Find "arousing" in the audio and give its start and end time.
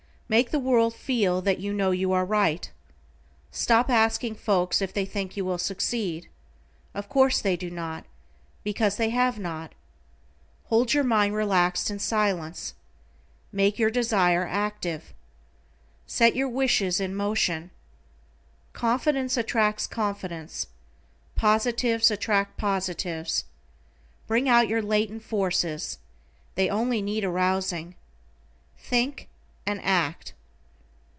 27.25-27.95